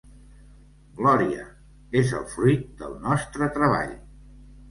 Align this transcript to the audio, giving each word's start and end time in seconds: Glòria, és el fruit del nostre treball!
Glòria, 1.01 1.43
és 2.01 2.13
el 2.21 2.25
fruit 2.33 2.65
del 2.79 2.97
nostre 3.09 3.53
treball! 3.59 3.95